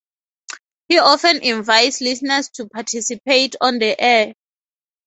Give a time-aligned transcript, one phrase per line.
[0.89, 4.33] He often invites listeners to participate on the air.